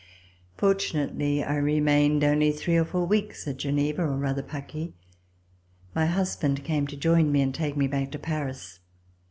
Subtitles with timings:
[0.57, 4.93] Fortunately I remained only three or four weeks at Geneva, or rather Paquis.
[5.93, 8.79] My husband came to join me and take me back to Paris.